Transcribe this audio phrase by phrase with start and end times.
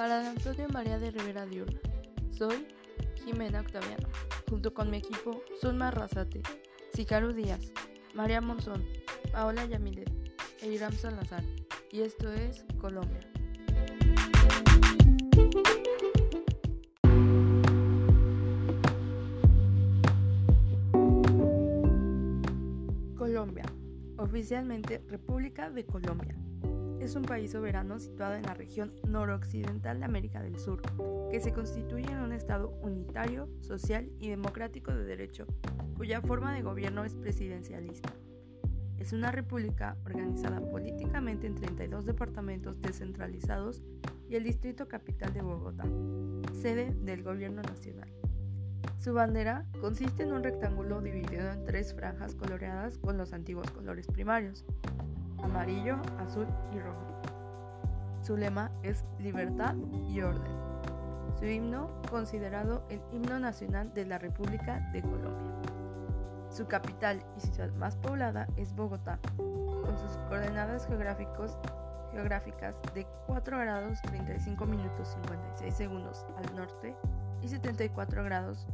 [0.00, 1.78] Para Antonio María de Rivera Diurna,
[2.30, 2.66] soy
[3.22, 4.08] Jimena Octaviano,
[4.48, 6.40] junto con mi equipo Zulma Razate,
[6.94, 7.70] Sicaru Díaz,
[8.14, 8.82] María Monzón,
[9.30, 10.10] Paola Yamilet
[10.62, 11.44] e Iram Salazar,
[11.92, 13.20] y esto es Colombia.
[23.18, 23.66] Colombia,
[24.16, 26.34] oficialmente República de Colombia
[27.00, 30.82] es un país soberano situado en la región noroccidental de América del Sur,
[31.30, 35.46] que se constituye en un Estado unitario, social y democrático de derecho,
[35.96, 38.10] cuya forma de gobierno es presidencialista.
[38.98, 43.82] Es una república organizada políticamente en 32 departamentos descentralizados
[44.28, 45.86] y el distrito capital de Bogotá,
[46.52, 48.12] sede del gobierno nacional.
[48.98, 54.06] Su bandera consiste en un rectángulo dividido en tres franjas coloreadas con los antiguos colores
[54.06, 54.66] primarios,
[55.42, 57.10] amarillo, azul y rojo.
[58.22, 59.74] Su lema es libertad
[60.08, 60.52] y orden.
[61.38, 65.52] Su himno considerado el himno nacional de la República de Colombia.
[66.50, 71.56] Su capital y ciudad más poblada es Bogotá, con sus coordenadas geográficas
[72.94, 76.94] de 4 grados 35 minutos 56 segundos al norte
[77.40, 78.66] y 74 grados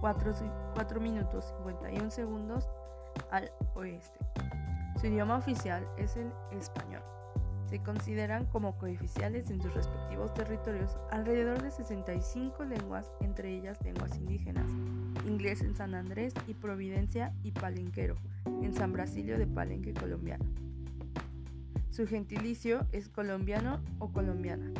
[0.00, 0.34] 4,
[0.74, 2.68] 4 minutos 51 segundos
[3.30, 4.18] al oeste.
[5.02, 7.02] Su idioma oficial es el español.
[7.68, 14.16] Se consideran como cooficiales en sus respectivos territorios alrededor de 65 lenguas, entre ellas lenguas
[14.16, 14.70] indígenas,
[15.26, 18.14] inglés en San Andrés y Providencia y palenquero,
[18.62, 20.44] en San Brasilio de Palenque colombiano.
[21.90, 24.72] Su gentilicio es colombiano o colombiana.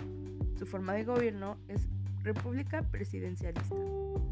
[0.56, 1.88] Su forma de gobierno es
[2.22, 3.74] república presidencialista.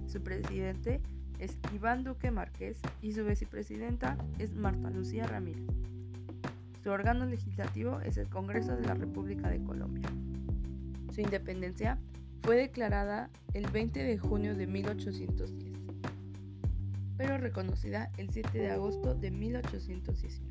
[0.06, 1.19] Su presidente es
[1.74, 5.64] Iván Duque Márquez y su vicepresidenta es Marta Lucía Ramírez.
[6.82, 10.08] Su órgano legislativo es el Congreso de la República de Colombia.
[11.14, 11.98] Su independencia
[12.42, 15.72] fue declarada el 20 de junio de 1810,
[17.16, 20.49] pero reconocida el 7 de agosto de 1819.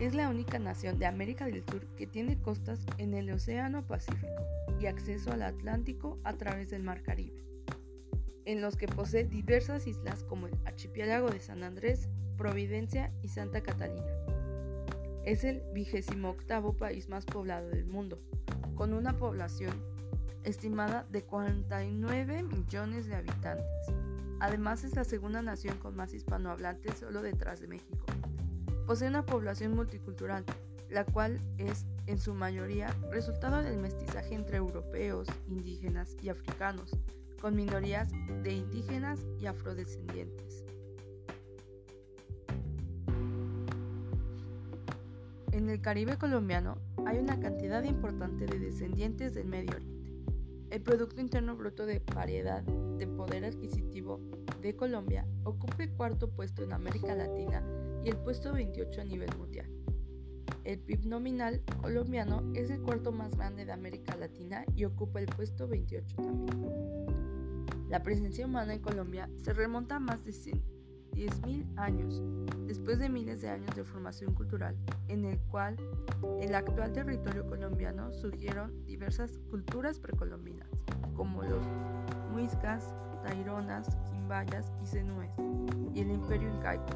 [0.00, 4.42] Es la única nación de América del Sur que tiene costas en el Océano Pacífico
[4.80, 7.44] y acceso al Atlántico a través del Mar Caribe,
[8.44, 13.62] en los que posee diversas islas como el archipiélago de San Andrés, Providencia y Santa
[13.62, 14.12] Catalina.
[15.24, 18.20] Es el vigésimo octavo país más poblado del mundo,
[18.74, 19.80] con una población
[20.42, 23.86] estimada de 49 millones de habitantes.
[24.40, 28.04] Además es la segunda nación con más hispanohablantes solo detrás de México.
[28.86, 30.44] Posee una población multicultural,
[30.90, 36.90] la cual es en su mayoría resultado del mestizaje entre europeos, indígenas y africanos,
[37.40, 38.10] con minorías
[38.42, 40.64] de indígenas y afrodescendientes.
[45.52, 50.10] En el Caribe colombiano hay una cantidad importante de descendientes del Medio Oriente.
[50.70, 52.64] El Producto Interno Bruto de Variedad
[52.98, 54.20] de Poder Adquisitivo
[54.60, 57.62] de Colombia ocupa el cuarto puesto en América Latina
[58.04, 59.70] y el puesto 28 a nivel mundial.
[60.64, 65.26] El PIB nominal colombiano es el cuarto más grande de América Latina y ocupa el
[65.26, 66.84] puesto 28 también.
[67.88, 72.22] La presencia humana en Colombia se remonta a más de 10.000 años,
[72.66, 74.76] después de miles de años de formación cultural,
[75.08, 75.76] en el cual
[76.40, 80.68] el actual territorio colombiano surgieron diversas culturas precolombinas,
[83.22, 85.30] taironas, quimbayas y zenúes,
[85.94, 86.86] y el imperio incaico,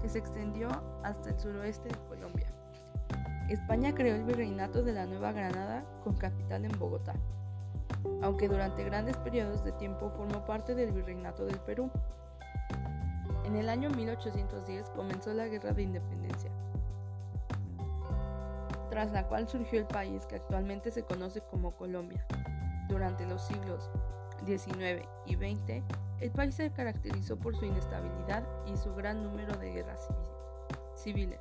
[0.00, 0.68] que se extendió
[1.02, 2.46] hasta el suroeste de Colombia.
[3.48, 7.14] España creó el virreinato de la Nueva Granada con capital en Bogotá,
[8.22, 11.90] aunque durante grandes periodos de tiempo formó parte del virreinato del Perú.
[13.44, 16.50] En el año 1810 comenzó la Guerra de Independencia,
[18.90, 22.24] tras la cual surgió el país que actualmente se conoce como Colombia.
[22.88, 23.90] Durante los siglos
[24.44, 25.82] XIX y XX,
[26.20, 30.08] el país se caracterizó por su inestabilidad y su gran número de guerras
[30.96, 31.40] civiles.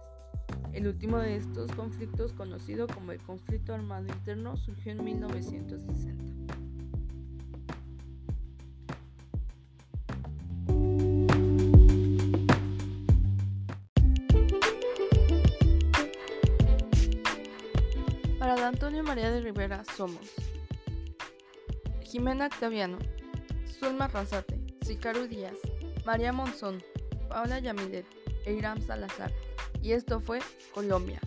[0.74, 6.36] El último de estos conflictos, conocido como el conflicto armado interno, surgió en 1960.
[18.38, 20.55] Para Antonio María de Rivera somos
[22.16, 22.98] Jimena Octaviano,
[23.78, 25.58] Zulma Razate, Sicaru Díaz,
[26.06, 26.82] María Monzón,
[27.28, 28.06] Paula Yamilet
[28.46, 29.34] e Iram Salazar
[29.82, 30.40] y esto fue
[30.74, 31.20] Colombia.